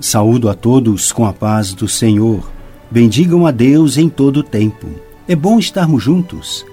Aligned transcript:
Saúdo 0.00 0.48
a 0.48 0.54
todos 0.54 1.10
com 1.10 1.24
a 1.24 1.32
paz 1.32 1.72
do 1.72 1.88
Senhor. 1.88 2.50
Bendigam 2.90 3.46
a 3.46 3.50
Deus 3.50 3.96
em 3.96 4.08
todo 4.08 4.38
o 4.38 4.42
tempo. 4.42 4.86
É 5.26 5.34
bom 5.34 5.58
estarmos 5.58 6.02
juntos. 6.02 6.64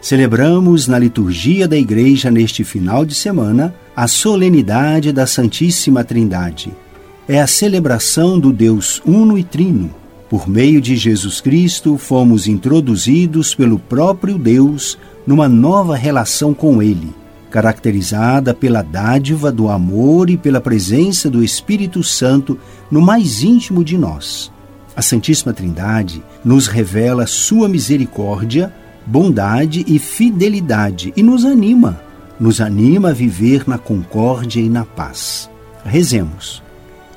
Celebramos 0.00 0.86
na 0.86 0.98
liturgia 0.98 1.66
da 1.66 1.76
Igreja 1.76 2.30
neste 2.30 2.62
final 2.62 3.04
de 3.04 3.14
semana 3.14 3.74
a 3.96 4.06
solenidade 4.06 5.12
da 5.12 5.26
Santíssima 5.26 6.04
Trindade. 6.04 6.72
É 7.28 7.40
a 7.40 7.46
celebração 7.46 8.38
do 8.38 8.52
Deus 8.52 9.02
Uno 9.04 9.36
e 9.36 9.42
Trino. 9.42 9.90
Por 10.30 10.48
meio 10.48 10.80
de 10.80 10.96
Jesus 10.96 11.40
Cristo, 11.40 11.98
fomos 11.98 12.46
introduzidos 12.46 13.54
pelo 13.54 13.78
próprio 13.78 14.38
Deus 14.38 14.96
numa 15.26 15.48
nova 15.48 15.96
relação 15.96 16.54
com 16.54 16.80
Ele 16.82 17.17
caracterizada 17.50 18.52
pela 18.52 18.82
dádiva 18.82 19.50
do 19.50 19.68
amor 19.68 20.30
e 20.30 20.36
pela 20.36 20.60
presença 20.60 21.30
do 21.30 21.42
Espírito 21.42 22.02
Santo 22.02 22.58
no 22.90 23.00
mais 23.00 23.42
íntimo 23.42 23.82
de 23.82 23.96
nós. 23.96 24.52
A 24.94 25.02
Santíssima 25.02 25.52
Trindade 25.52 26.22
nos 26.44 26.66
revela 26.66 27.26
sua 27.26 27.68
misericórdia, 27.68 28.72
bondade 29.06 29.84
e 29.86 29.98
fidelidade 29.98 31.12
e 31.16 31.22
nos 31.22 31.44
anima, 31.44 32.00
nos 32.38 32.60
anima 32.60 33.10
a 33.10 33.12
viver 33.12 33.62
na 33.66 33.78
concórdia 33.78 34.60
e 34.60 34.68
na 34.68 34.84
paz. 34.84 35.48
Rezemos. 35.84 36.62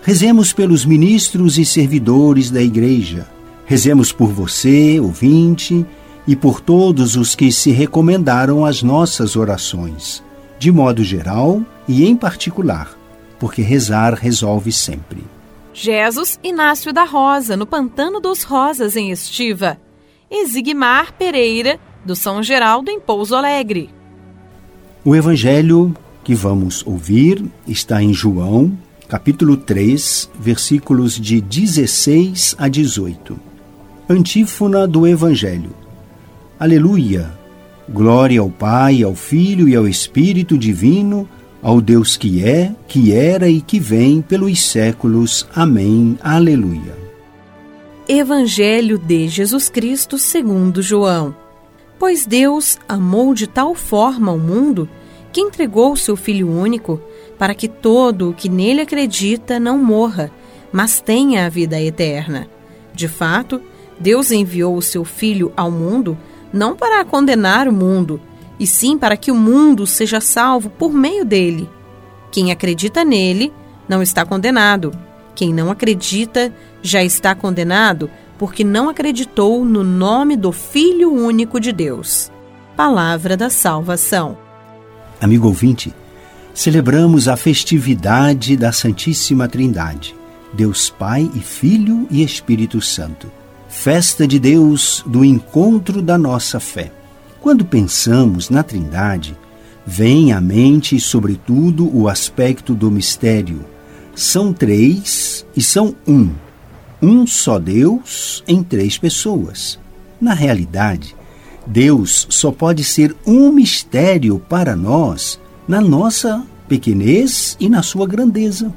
Rezemos 0.03 0.53
pelos 0.53 0.85
ministros 0.85 1.57
e 1.57 1.65
servidores 1.65 2.49
da 2.49 2.61
Igreja. 2.61 3.27
Rezemos 3.65 4.11
por 4.11 4.29
você, 4.29 4.99
ouvinte, 4.99 5.85
e 6.27 6.35
por 6.35 6.61
todos 6.61 7.15
os 7.15 7.35
que 7.35 7.51
se 7.51 7.71
recomendaram 7.71 8.65
às 8.65 8.83
nossas 8.83 9.35
orações, 9.35 10.23
de 10.59 10.71
modo 10.71 11.03
geral 11.03 11.61
e 11.87 12.05
em 12.05 12.15
particular, 12.15 12.95
porque 13.39 13.61
rezar 13.61 14.13
resolve 14.13 14.71
sempre. 14.71 15.23
Jesus 15.73 16.39
Inácio 16.43 16.91
da 16.91 17.03
Rosa, 17.03 17.55
no 17.55 17.65
Pantano 17.65 18.19
dos 18.19 18.43
Rosas, 18.43 18.95
em 18.95 19.09
Estiva. 19.09 19.77
Exigmar 20.29 21.13
Pereira, 21.13 21.79
do 22.05 22.15
São 22.15 22.43
Geraldo, 22.43 22.91
em 22.91 22.99
Pouso 22.99 23.35
Alegre. 23.35 23.89
O 25.03 25.15
evangelho 25.15 25.95
que 26.23 26.35
vamos 26.35 26.85
ouvir 26.85 27.43
está 27.67 28.03
em 28.03 28.13
João, 28.13 28.77
capítulo 29.07 29.57
3, 29.57 30.29
versículos 30.39 31.19
de 31.19 31.41
16 31.41 32.55
a 32.57 32.67
18. 32.67 33.39
Antífona 34.07 34.87
do 34.87 35.07
evangelho. 35.07 35.80
Aleluia! 36.61 37.27
Glória 37.89 38.39
ao 38.39 38.47
Pai, 38.47 39.01
ao 39.01 39.15
Filho 39.15 39.67
e 39.67 39.75
ao 39.75 39.87
Espírito 39.87 40.55
Divino, 40.55 41.27
ao 41.59 41.81
Deus 41.81 42.15
que 42.15 42.45
é, 42.45 42.71
que 42.87 43.11
era 43.11 43.49
e 43.49 43.61
que 43.61 43.79
vem 43.79 44.21
pelos 44.21 44.61
séculos. 44.61 45.47
Amém. 45.55 46.19
Aleluia. 46.21 46.95
Evangelho 48.07 48.99
de 48.99 49.27
Jesus 49.27 49.69
Cristo 49.69 50.19
segundo 50.19 50.83
João. 50.83 51.35
Pois 51.97 52.27
Deus 52.27 52.77
amou 52.87 53.33
de 53.33 53.47
tal 53.47 53.73
forma 53.73 54.31
o 54.31 54.37
mundo 54.37 54.87
que 55.33 55.41
entregou 55.41 55.95
seu 55.95 56.15
Filho 56.15 56.47
único, 56.47 57.01
para 57.39 57.55
que 57.55 57.67
todo 57.67 58.29
o 58.29 58.33
que 58.35 58.47
nele 58.47 58.81
acredita 58.81 59.59
não 59.59 59.79
morra, 59.79 60.29
mas 60.71 61.01
tenha 61.01 61.43
a 61.47 61.49
vida 61.49 61.81
eterna. 61.81 62.47
De 62.93 63.07
fato, 63.07 63.59
Deus 63.99 64.31
enviou 64.31 64.77
o 64.77 64.81
seu 64.81 65.03
Filho 65.03 65.51
ao 65.57 65.71
mundo 65.71 66.15
não 66.51 66.75
para 66.75 67.03
condenar 67.05 67.67
o 67.67 67.73
mundo, 67.73 68.19
e 68.59 68.67
sim 68.67 68.97
para 68.97 69.17
que 69.17 69.31
o 69.31 69.35
mundo 69.35 69.87
seja 69.87 70.19
salvo 70.19 70.69
por 70.69 70.93
meio 70.93 71.25
dele. 71.25 71.69
Quem 72.31 72.51
acredita 72.51 73.03
nele 73.03 73.51
não 73.87 74.01
está 74.01 74.25
condenado. 74.25 74.91
Quem 75.33 75.53
não 75.53 75.71
acredita 75.71 76.53
já 76.81 77.03
está 77.03 77.33
condenado 77.33 78.09
porque 78.37 78.63
não 78.63 78.89
acreditou 78.89 79.63
no 79.65 79.83
nome 79.83 80.35
do 80.35 80.51
Filho 80.51 81.13
único 81.13 81.59
de 81.59 81.71
Deus. 81.71 82.31
Palavra 82.75 83.37
da 83.37 83.49
salvação. 83.49 84.37
Amigo 85.19 85.47
ouvinte, 85.47 85.93
celebramos 86.53 87.27
a 87.27 87.37
festividade 87.37 88.57
da 88.57 88.71
Santíssima 88.71 89.47
Trindade, 89.47 90.15
Deus 90.53 90.89
Pai 90.89 91.29
e 91.35 91.39
Filho 91.39 92.07
e 92.09 92.23
Espírito 92.23 92.81
Santo 92.81 93.40
festa 93.71 94.27
de 94.27 94.37
Deus 94.37 95.01
do 95.07 95.23
encontro 95.23 96.01
da 96.01 96.17
nossa 96.17 96.59
fé. 96.59 96.91
Quando 97.39 97.65
pensamos 97.65 98.49
na 98.49 98.61
Trindade, 98.61 99.35
vem 99.87 100.33
à 100.33 100.41
mente, 100.41 100.99
sobretudo, 100.99 101.89
o 101.97 102.09
aspecto 102.09 102.75
do 102.75 102.91
mistério. 102.91 103.65
São 104.13 104.51
três 104.51 105.45
e 105.55 105.63
são 105.63 105.95
um. 106.05 106.31
Um 107.01 107.25
só 107.25 107.57
Deus 107.57 108.43
em 108.45 108.61
três 108.61 108.97
pessoas. 108.97 109.79
Na 110.19 110.33
realidade, 110.33 111.15
Deus 111.65 112.27
só 112.29 112.51
pode 112.51 112.83
ser 112.83 113.15
um 113.25 113.53
mistério 113.53 114.37
para 114.49 114.75
nós 114.75 115.39
na 115.65 115.79
nossa 115.79 116.45
pequenez 116.67 117.55
e 117.57 117.69
na 117.69 117.81
sua 117.81 118.05
grandeza. 118.05 118.71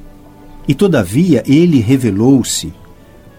E 0.69 0.75
todavia 0.75 1.43
ele 1.47 1.81
revelou-se 1.81 2.73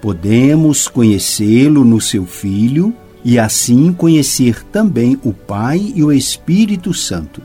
Podemos 0.06 0.88
conhecê-lo 0.88 1.84
no 1.84 2.00
seu 2.00 2.28
Filho 2.28 2.94
e 3.24 3.40
assim 3.40 3.92
conhecer 3.92 4.64
também 4.66 5.20
o 5.24 5.34
Pai 5.34 5.94
e 5.96 6.04
o 6.04 6.12
Espírito 6.12 6.94
Santo. 6.94 7.42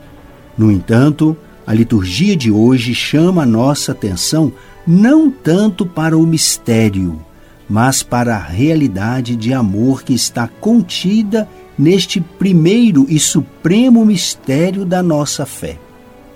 No 0.55 0.71
entanto, 0.71 1.35
a 1.65 1.73
liturgia 1.73 2.35
de 2.35 2.51
hoje 2.51 2.93
chama 2.93 3.41
a 3.41 3.47
nossa 3.47 3.93
atenção 3.93 4.53
não 4.85 5.31
tanto 5.31 5.87
para 5.87 6.15
o 6.15 6.23
mistério, 6.23 7.19
mas 7.67 8.03
para 8.03 8.35
a 8.35 8.43
realidade 8.43 9.35
de 9.35 9.51
amor 9.51 10.03
que 10.03 10.13
está 10.13 10.47
contida 10.47 11.49
neste 11.75 12.21
primeiro 12.21 13.07
e 13.09 13.17
supremo 13.17 14.05
mistério 14.05 14.85
da 14.85 15.01
nossa 15.01 15.47
fé. 15.47 15.79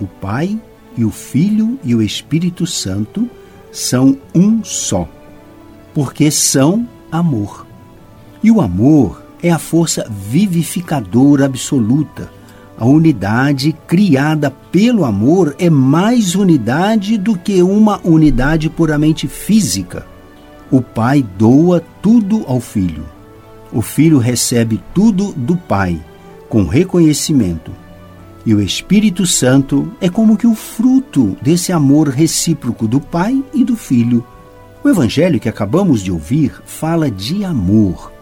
O 0.00 0.08
Pai 0.08 0.58
e 0.98 1.04
o 1.04 1.10
Filho 1.12 1.78
e 1.84 1.94
o 1.94 2.02
Espírito 2.02 2.66
Santo 2.66 3.30
são 3.70 4.18
um 4.34 4.64
só 4.64 5.08
porque 5.96 6.30
são 6.30 6.86
amor. 7.10 7.66
E 8.42 8.50
o 8.50 8.60
amor 8.60 9.24
é 9.42 9.50
a 9.50 9.58
força 9.58 10.06
vivificadora 10.10 11.46
absoluta. 11.46 12.30
A 12.78 12.84
unidade 12.84 13.74
criada 13.86 14.50
pelo 14.50 15.06
amor 15.06 15.56
é 15.58 15.70
mais 15.70 16.34
unidade 16.34 17.16
do 17.16 17.34
que 17.34 17.62
uma 17.62 17.98
unidade 18.04 18.68
puramente 18.68 19.26
física. 19.26 20.06
O 20.70 20.82
pai 20.82 21.24
doa 21.38 21.82
tudo 22.02 22.44
ao 22.46 22.60
filho. 22.60 23.06
O 23.72 23.80
filho 23.80 24.18
recebe 24.18 24.78
tudo 24.92 25.32
do 25.32 25.56
pai, 25.56 25.98
com 26.46 26.66
reconhecimento. 26.66 27.72
E 28.44 28.54
o 28.54 28.60
Espírito 28.60 29.24
Santo 29.24 29.90
é 29.98 30.10
como 30.10 30.36
que 30.36 30.46
o 30.46 30.54
fruto 30.54 31.38
desse 31.40 31.72
amor 31.72 32.10
recíproco 32.10 32.86
do 32.86 33.00
pai 33.00 33.42
e 33.54 33.64
do 33.64 33.76
filho 33.76 34.22
o 34.86 34.88
evangelho 34.88 35.40
que 35.40 35.48
acabamos 35.48 36.00
de 36.00 36.12
ouvir 36.12 36.62
fala 36.64 37.10
de 37.10 37.44
amor. 37.44 38.12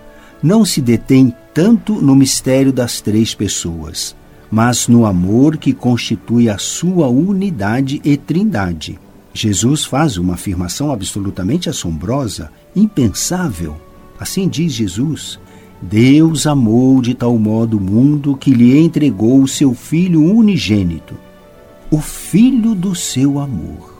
Não 0.42 0.64
se 0.64 0.80
detém 0.80 1.34
tanto 1.52 1.92
no 1.92 2.16
mistério 2.16 2.72
das 2.72 3.02
três 3.02 3.34
pessoas, 3.34 4.16
mas 4.50 4.88
no 4.88 5.04
amor 5.04 5.58
que 5.58 5.74
constitui 5.74 6.48
a 6.48 6.56
sua 6.56 7.06
unidade 7.06 8.00
e 8.02 8.16
trindade. 8.16 8.98
Jesus 9.34 9.84
faz 9.84 10.16
uma 10.16 10.34
afirmação 10.34 10.90
absolutamente 10.90 11.68
assombrosa, 11.68 12.50
impensável. 12.74 13.76
Assim 14.18 14.48
diz 14.48 14.72
Jesus: 14.72 15.38
Deus 15.82 16.46
amou 16.46 17.02
de 17.02 17.12
tal 17.12 17.36
modo 17.36 17.76
o 17.76 17.80
mundo 17.80 18.36
que 18.36 18.50
lhe 18.50 18.78
entregou 18.78 19.42
o 19.42 19.48
seu 19.48 19.74
Filho 19.74 20.24
unigênito, 20.24 21.14
o 21.90 21.98
Filho 22.00 22.74
do 22.74 22.94
seu 22.94 23.38
amor 23.38 23.93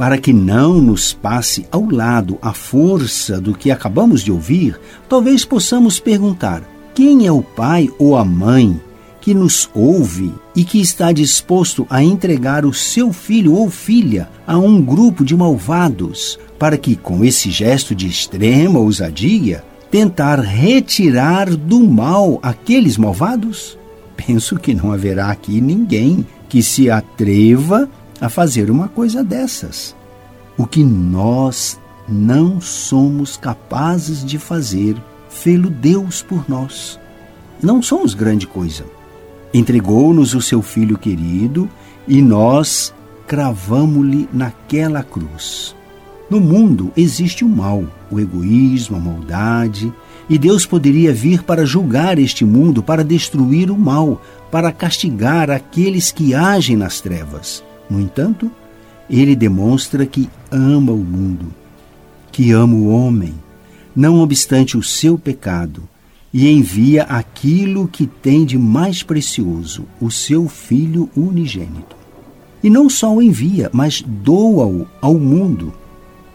para 0.00 0.16
que 0.16 0.32
não 0.32 0.80
nos 0.80 1.12
passe 1.12 1.66
ao 1.70 1.84
lado 1.84 2.38
a 2.40 2.54
força 2.54 3.38
do 3.38 3.52
que 3.52 3.70
acabamos 3.70 4.22
de 4.22 4.32
ouvir, 4.32 4.80
talvez 5.06 5.44
possamos 5.44 6.00
perguntar: 6.00 6.62
quem 6.94 7.26
é 7.26 7.30
o 7.30 7.42
pai 7.42 7.90
ou 7.98 8.16
a 8.16 8.24
mãe 8.24 8.80
que 9.20 9.34
nos 9.34 9.68
ouve 9.74 10.32
e 10.56 10.64
que 10.64 10.80
está 10.80 11.12
disposto 11.12 11.86
a 11.90 12.02
entregar 12.02 12.64
o 12.64 12.72
seu 12.72 13.12
filho 13.12 13.52
ou 13.52 13.68
filha 13.68 14.26
a 14.46 14.56
um 14.56 14.80
grupo 14.80 15.22
de 15.22 15.36
malvados, 15.36 16.38
para 16.58 16.78
que, 16.78 16.96
com 16.96 17.22
esse 17.22 17.50
gesto 17.50 17.94
de 17.94 18.08
extrema 18.08 18.78
ousadia, 18.78 19.62
tentar 19.90 20.40
retirar 20.40 21.54
do 21.54 21.78
mal 21.78 22.38
aqueles 22.42 22.96
malvados? 22.96 23.76
Penso 24.16 24.56
que 24.56 24.72
não 24.72 24.92
haverá 24.92 25.30
aqui 25.30 25.60
ninguém 25.60 26.26
que 26.48 26.62
se 26.62 26.90
atreva 26.90 27.86
a 28.20 28.28
fazer 28.28 28.70
uma 28.70 28.88
coisa 28.88 29.24
dessas. 29.24 29.96
O 30.56 30.66
que 30.66 30.84
nós 30.84 31.80
não 32.08 32.60
somos 32.60 33.36
capazes 33.36 34.24
de 34.24 34.38
fazer, 34.38 34.96
fê-lo 35.28 35.70
Deus 35.70 36.22
por 36.22 36.48
nós. 36.48 36.98
Não 37.62 37.80
somos 37.80 38.14
grande 38.14 38.46
coisa. 38.46 38.84
Entregou-nos 39.54 40.34
o 40.34 40.42
seu 40.42 40.60
Filho 40.60 40.98
querido 40.98 41.68
e 42.06 42.20
nós 42.20 42.92
cravamo-lhe 43.26 44.28
naquela 44.32 45.02
cruz. 45.02 45.74
No 46.28 46.40
mundo 46.40 46.92
existe 46.96 47.44
o 47.44 47.48
mal, 47.48 47.84
o 48.10 48.20
egoísmo, 48.20 48.96
a 48.96 49.00
maldade, 49.00 49.92
e 50.28 50.38
Deus 50.38 50.64
poderia 50.64 51.12
vir 51.12 51.42
para 51.42 51.66
julgar 51.66 52.18
este 52.18 52.44
mundo, 52.44 52.82
para 52.82 53.02
destruir 53.02 53.70
o 53.70 53.76
mal, 53.76 54.22
para 54.50 54.70
castigar 54.70 55.50
aqueles 55.50 56.12
que 56.12 56.34
agem 56.34 56.76
nas 56.76 57.00
trevas. 57.00 57.64
No 57.90 58.00
entanto, 58.00 58.50
ele 59.10 59.34
demonstra 59.34 60.06
que 60.06 60.30
ama 60.50 60.92
o 60.92 60.98
mundo, 60.98 61.52
que 62.30 62.52
ama 62.52 62.74
o 62.74 62.88
homem, 62.88 63.34
não 63.94 64.20
obstante 64.20 64.76
o 64.76 64.82
seu 64.82 65.18
pecado, 65.18 65.82
e 66.32 66.48
envia 66.48 67.02
aquilo 67.02 67.88
que 67.88 68.06
tem 68.06 68.44
de 68.44 68.56
mais 68.56 69.02
precioso, 69.02 69.84
o 70.00 70.10
seu 70.10 70.48
Filho 70.48 71.10
unigênito. 71.16 71.96
E 72.62 72.70
não 72.70 72.88
só 72.88 73.12
o 73.12 73.20
envia, 73.20 73.68
mas 73.72 74.00
doa-o 74.06 74.86
ao 75.00 75.18
mundo. 75.18 75.72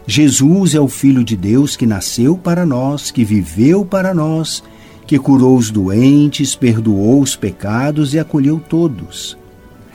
Jesus 0.05 0.75
é 0.75 0.79
o 0.79 0.89
Filho 0.89 1.23
de 1.23 1.37
Deus 1.37 1.77
que 1.77 1.85
nasceu 1.85 2.37
para 2.37 2.65
nós, 2.65 3.09
que 3.09 3.23
viveu 3.23 3.85
para 3.85 4.13
nós, 4.13 4.61
que 5.07 5.17
curou 5.17 5.55
os 5.55 5.71
doentes, 5.71 6.55
perdoou 6.55 7.21
os 7.21 7.35
pecados 7.35 8.13
e 8.13 8.19
acolheu 8.19 8.59
todos. 8.59 9.37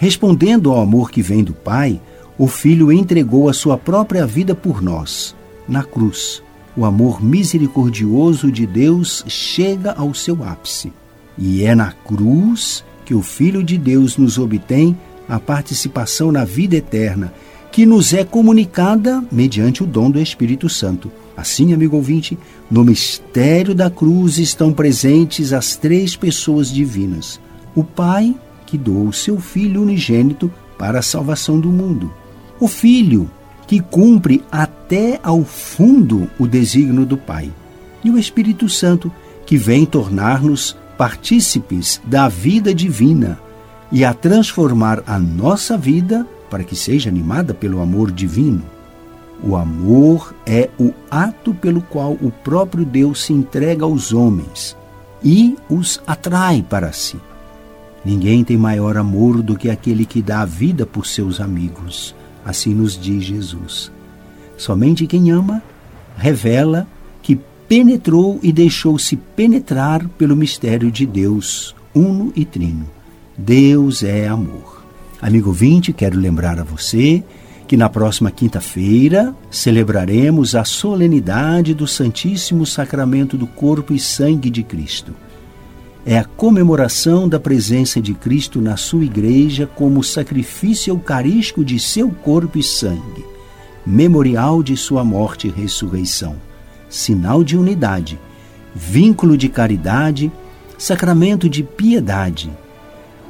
Respondendo 0.01 0.73
ao 0.73 0.81
amor 0.81 1.13
que 1.13 1.23
vem 1.23 1.45
do 1.45 1.55
Pai, 1.55 2.01
o 2.37 2.49
Filho 2.49 2.91
entregou 2.91 3.49
a 3.49 3.53
sua 3.53 3.79
própria 3.79 4.27
vida 4.27 4.55
por 4.55 4.83
nós, 4.83 5.37
na 5.69 5.85
cruz 5.85 6.43
o 6.77 6.85
amor 6.85 7.23
misericordioso 7.23 8.51
de 8.51 8.67
Deus 8.67 9.25
chega 9.29 9.93
ao 9.93 10.15
seu 10.15 10.43
ápice. 10.45 10.93
E 11.37 11.65
é 11.65 11.75
na 11.75 11.93
cruz 11.93 12.85
que 13.05 13.15
o 13.15 13.23
Filho 13.23 13.63
de 13.63 13.77
Deus 13.77 14.17
nos 14.17 14.39
obtém 14.39 14.97
a 15.29 15.39
participação 15.39 16.31
na 16.31 16.45
vida 16.45 16.77
eterna, 16.77 17.33
que 17.73 17.87
nos 17.87 18.13
é 18.13 18.25
comunicada 18.25 19.23
mediante 19.31 19.83
o 19.83 19.87
dom 19.87 20.11
do 20.11 20.21
Espírito 20.21 20.69
Santo. 20.69 21.11
Assim, 21.37 21.73
amigo 21.73 21.97
ouvinte, 21.97 22.39
no 22.71 22.85
mistério 22.85 23.75
da 23.75 23.91
cruz 23.91 24.39
estão 24.39 24.73
presentes 24.73 25.53
as 25.53 25.77
três 25.77 26.17
pessoas 26.17 26.71
divinas: 26.71 27.41
o 27.75 27.83
Pai, 27.85 28.35
que 28.71 28.79
doou 28.79 29.09
o 29.09 29.13
seu 29.13 29.41
Filho 29.41 29.83
unigênito 29.83 30.51
para 30.79 31.01
a 31.01 31.03
salvação 31.03 31.59
do 31.59 31.69
mundo, 31.69 32.13
o 32.61 32.69
Filho, 32.69 33.29
que 33.67 33.81
cumpre 33.81 34.45
até 34.51 35.19
ao 35.23 35.45
fundo 35.45 36.31
o 36.39 36.47
desígnio 36.47 37.05
do 37.05 37.17
Pai, 37.17 37.53
e 38.05 38.11
o 38.11 38.17
Espírito 38.17 38.69
Santo, 38.69 39.13
que 39.45 39.57
vem 39.57 39.85
tornar-nos 39.85 40.77
partícipes 40.97 42.01
da 42.05 42.29
vida 42.29 42.73
divina 42.73 43.41
e 43.91 44.05
a 44.05 44.15
transformar 44.15 45.03
a 45.05 45.19
nossa 45.19 45.77
vida 45.77 46.27
para 46.49 46.63
que 46.63 46.77
seja 46.77 47.11
animada 47.11 47.53
pelo 47.53 47.81
amor 47.81 48.13
divino. 48.13 48.63
O 49.43 49.57
amor 49.57 50.35
é 50.47 50.71
o 50.79 50.93
ato 51.11 51.53
pelo 51.53 51.81
qual 51.81 52.13
o 52.13 52.31
próprio 52.31 52.85
Deus 52.85 53.25
se 53.25 53.33
entrega 53.33 53.85
aos 53.85 54.13
homens 54.13 54.77
e 55.25 55.57
os 55.69 56.01
atrai 56.07 56.65
para 56.69 56.93
si. 56.93 57.19
Ninguém 58.05 58.43
tem 58.43 58.57
maior 58.57 58.97
amor 58.97 59.43
do 59.43 59.57
que 59.57 59.69
aquele 59.69 60.07
que 60.07 60.23
dá 60.23 60.41
a 60.41 60.47
vida 60.47 60.87
por 60.87 61.07
seus 61.07 61.41
amigos. 61.41 62.15
Assim 62.45 62.75
nos 62.75 62.99
diz 62.99 63.25
Jesus. 63.25 63.93
Somente 64.57 65.07
quem 65.07 65.31
ama 65.31 65.63
revela 66.17 66.87
que 67.23 67.39
penetrou 67.69 68.41
e 68.43 68.53
deixou-se 68.53 69.17
penetrar 69.17 70.07
pelo 70.17 70.35
mistério 70.35 70.91
de 70.91 71.05
Deus, 71.05 71.75
uno 71.95 72.33
e 72.35 72.45
trino. 72.45 72.89
Deus 73.37 74.03
é 74.03 74.27
amor. 74.27 74.83
Amigo 75.21 75.49
ouvinte, 75.49 75.93
quero 75.93 76.19
lembrar 76.19 76.59
a 76.59 76.65
você 76.65 77.23
que 77.69 77.77
na 77.77 77.89
próxima 77.89 78.31
quinta-feira 78.31 79.35
celebraremos 79.51 80.55
a 80.55 80.65
solenidade 80.65 81.75
do 81.75 81.87
Santíssimo 81.87 82.67
Sacramento 82.67 83.37
do 83.37 83.47
Corpo 83.47 83.93
e 83.93 83.99
Sangue 83.99 84.51
de 84.51 84.63
Cristo 84.63 85.15
é 86.05 86.19
a 86.19 86.25
comemoração 86.25 87.29
da 87.29 87.39
presença 87.39 88.01
de 88.01 88.15
Cristo 88.15 88.61
na 88.61 88.77
sua 88.77 89.05
igreja 89.05 89.67
como 89.67 90.03
sacrifício 90.03 90.91
eucarístico 90.91 91.65
de 91.65 91.79
seu 91.79 92.11
corpo 92.11 92.59
e 92.59 92.63
sangue, 92.63 93.25
memorial 93.85 94.63
de 94.63 94.77
sua 94.77 95.05
morte 95.05 95.49
e 95.49 95.51
ressurreição, 95.51 96.37
sinal 96.89 97.45
de 97.45 97.57
unidade, 97.57 98.19
vínculo 98.75 99.37
de 99.37 99.49
caridade, 99.49 100.33
sacramento 100.79 101.49
de 101.49 101.63
piedade, 101.63 102.51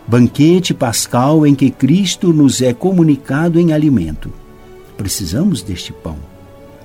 banquete 0.07 0.73
pascal 0.73 1.47
em 1.47 1.55
que 1.55 1.71
Cristo 1.71 2.33
nos 2.33 2.63
é 2.63 2.73
comunicado 2.73 3.59
em 3.59 3.73
alimento. 3.73 4.33
Precisamos 4.97 5.63
deste 5.63 5.93
pão. 5.93 6.17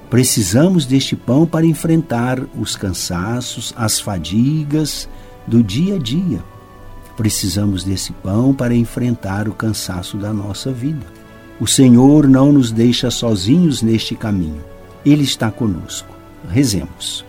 Precisamos 0.09 0.85
deste 0.85 1.15
pão 1.15 1.45
para 1.45 1.65
enfrentar 1.65 2.39
os 2.57 2.75
cansaços, 2.75 3.73
as 3.75 3.99
fadigas, 3.99 5.09
do 5.47 5.63
dia 5.63 5.95
a 5.95 5.97
dia. 5.97 6.43
Precisamos 7.15 7.83
desse 7.83 8.11
pão 8.11 8.53
para 8.53 8.75
enfrentar 8.75 9.47
o 9.47 9.53
cansaço 9.53 10.17
da 10.17 10.33
nossa 10.33 10.71
vida. 10.71 11.05
O 11.59 11.65
Senhor 11.65 12.27
não 12.27 12.51
nos 12.51 12.71
deixa 12.71 13.09
sozinhos 13.09 13.81
neste 13.81 14.15
caminho. 14.15 14.61
Ele 15.05 15.23
está 15.23 15.49
conosco. 15.49 16.13
Rezemos. 16.49 17.23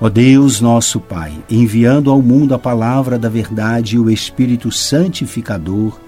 Ó 0.00 0.08
Deus, 0.08 0.60
nosso 0.60 1.00
Pai, 1.00 1.32
enviando 1.50 2.10
ao 2.10 2.22
mundo 2.22 2.54
a 2.54 2.58
palavra 2.58 3.18
da 3.18 3.28
verdade 3.28 3.96
e 3.96 3.98
o 3.98 4.10
Espírito 4.10 4.70
Santificador, 4.70 5.98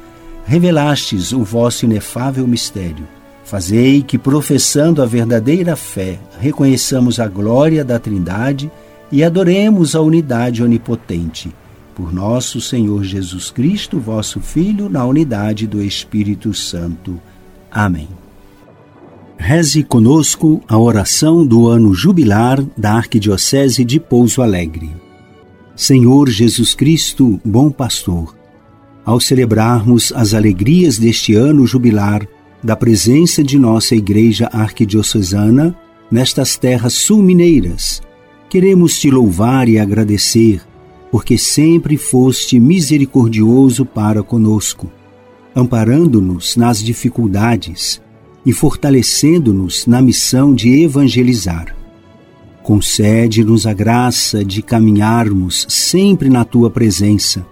revelastes 0.45 1.33
o 1.33 1.43
vosso 1.43 1.87
inefável 1.87 2.47
mistério. 2.47 3.09
Fazei 3.45 4.03
que, 4.03 4.17
professando 4.17 5.03
a 5.03 5.07
verdadeira 5.07 5.75
fé, 5.75 6.21
reconheçamos 6.39 7.19
a 7.19 7.27
glória 7.27 7.85
da 7.85 7.99
Trindade 7.99 8.71
e 9.11 9.25
adoremos 9.25 9.95
a 9.95 10.01
unidade 10.01 10.63
onipotente. 10.63 11.53
Por 11.95 12.13
nosso 12.13 12.61
Senhor 12.61 13.05
Jesus 13.05 13.51
Cristo, 13.51 13.99
vosso 13.99 14.41
Filho, 14.41 14.89
na 14.89 15.05
unidade 15.05 15.67
do 15.67 15.83
Espírito 15.83 16.55
Santo. 16.55 17.21
Amém. 17.71 18.09
Reze 19.37 19.83
conosco 19.83 20.63
a 20.69 20.79
oração 20.79 21.47
do 21.47 21.67
ano 21.67 21.95
jubilar 21.95 22.63
da 22.77 22.93
Arquidiocese 22.93 23.85
de 23.85 23.99
Pouso 23.99 24.43
Alegre. 24.43 24.91
Senhor 25.75 26.29
Jesus 26.29 26.75
Cristo, 26.75 27.41
bom 27.45 27.71
pastor, 27.71 28.37
ao 29.05 29.19
celebrarmos 29.19 30.13
as 30.15 30.35
alegrias 30.35 30.99
deste 30.99 31.35
ano 31.35 31.67
jubilar 31.67 32.27
da 32.63 32.77
presença 32.77 33.43
de 33.43 33.59
nossa 33.59 33.95
Igreja 33.95 34.49
Arquidiocesana 34.53 35.75
nestas 36.11 36.57
terras 36.59 36.93
sul-mineiras, 36.93 38.03
Queremos 38.51 38.99
te 38.99 39.09
louvar 39.09 39.69
e 39.69 39.79
agradecer, 39.79 40.61
porque 41.09 41.39
sempre 41.39 41.97
foste 41.97 42.59
misericordioso 42.59 43.87
para 43.87 44.25
conosco, 44.25 44.91
amparando-nos 45.55 46.57
nas 46.57 46.83
dificuldades 46.83 48.03
e 48.45 48.53
fortalecendo-nos 48.53 49.87
na 49.87 50.03
missão 50.03 50.53
de 50.53 50.83
evangelizar. 50.83 51.77
Concede-nos 52.61 53.69
a 53.69 53.73
graça 53.73 54.45
de 54.45 54.63
caminharmos 54.63 55.65
sempre 55.69 56.29
na 56.29 56.45
tua 56.45 56.69
presença, 56.69 57.47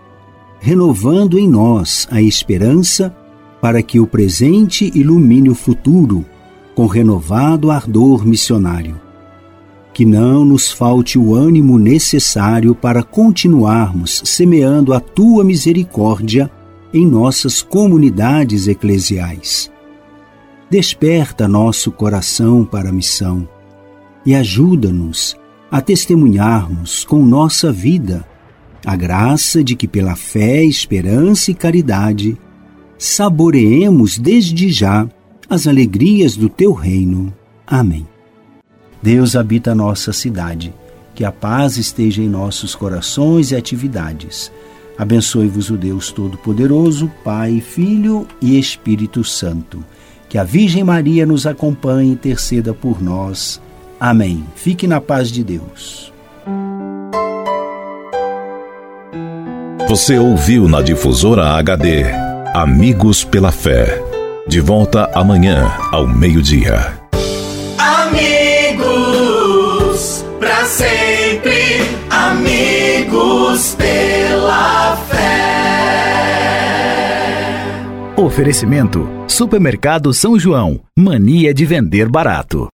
renovando 0.59 1.38
em 1.38 1.49
nós 1.49 2.09
a 2.11 2.21
esperança 2.21 3.17
para 3.61 3.85
que 3.85 4.00
o 4.00 4.07
presente 4.07 4.90
ilumine 4.93 5.49
o 5.49 5.55
futuro 5.55 6.26
com 6.75 6.87
renovado 6.87 7.71
ardor 7.71 8.26
missionário 8.26 9.07
que 9.99 10.05
não 10.05 10.45
nos 10.45 10.71
falte 10.71 11.19
o 11.19 11.35
ânimo 11.35 11.76
necessário 11.76 12.73
para 12.73 13.02
continuarmos 13.02 14.23
semeando 14.25 14.95
a 14.95 15.00
tua 15.00 15.43
misericórdia 15.43 16.49
em 16.95 17.05
nossas 17.05 17.62
comunidades 17.62 18.69
eclesiais. 18.69 19.69
Desperta 20.71 21.49
nosso 21.49 21.90
coração 21.90 22.64
para 22.64 22.90
a 22.90 22.93
missão 22.93 23.49
e 24.25 24.37
ajuda-nos 24.37 25.37
a 25.69 25.81
testemunharmos 25.81 27.05
com 27.05 27.26
nossa 27.26 27.73
vida 27.73 28.25
A 28.87 28.95
graça 28.95 29.64
de 29.64 29.75
que 29.75 29.88
pela 29.88 30.14
fé, 30.14 30.62
esperança 30.64 31.50
e 31.50 31.55
caridade 31.55 32.38
saboreemos 32.97 34.17
desde 34.17 34.71
já 34.71 35.09
as 35.50 35.67
alegrias 35.67 36.37
do 36.37 36.49
teu 36.49 36.73
reino. 36.73 37.35
Amém. 37.67 38.07
Deus 39.02 39.37
habita 39.37 39.73
a 39.73 39.75
nossa 39.75 40.12
cidade. 40.12 40.73
Que 41.14 41.25
a 41.25 41.33
paz 41.33 41.76
esteja 41.76 42.23
em 42.23 42.28
nossos 42.28 42.75
corações 42.75 43.50
e 43.50 43.57
atividades. 43.57 44.52
Abençoe-vos 44.97 45.71
o 45.71 45.76
Deus 45.76 46.11
Todo-Poderoso, 46.12 47.11
Pai, 47.25 47.61
Filho 47.61 48.26
e 48.40 48.59
Espírito 48.59 49.25
Santo. 49.25 49.85
Que 50.28 50.38
a 50.38 50.45
Virgem 50.45 50.85
Maria 50.85 51.25
nos 51.25 51.47
acompanhe 51.47 52.11
e 52.11 52.12
interceda 52.12 52.75
por 52.75 53.02
nós. 53.02 53.61
Amém. 53.99 54.45
Fique 54.55 54.87
na 54.87 55.00
paz 55.00 55.31
de 55.31 55.43
Deus. 55.43 56.12
Você 59.88 60.19
ouviu 60.19 60.69
na 60.69 60.83
difusora 60.83 61.52
HD 61.52 62.05
Amigos 62.55 63.25
pela 63.25 63.50
Fé. 63.50 64.02
De 64.47 64.61
volta 64.61 65.11
amanhã 65.14 65.71
ao 65.93 66.07
meio-dia. 66.07 66.98
Sempre. 70.79 71.83
Amigos 72.11 73.75
pela 73.75 74.97
fé. 75.09 75.29
Oferecimento: 78.17 79.09
Supermercado 79.27 80.15
São 80.15 80.39
João. 80.39 80.81
Mania 80.97 81.53
de 81.53 81.65
vender 81.65 82.09
barato. 82.09 82.69